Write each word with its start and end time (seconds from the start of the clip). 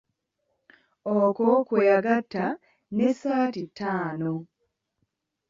Okwo 1.17 1.49
kwe 1.67 1.81
yagatta 1.89 2.45
n'essaati 2.95 3.63
ttaano. 3.69 4.33